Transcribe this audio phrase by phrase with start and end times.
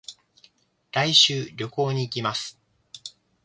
[0.91, 2.59] 来週、旅行に行きます。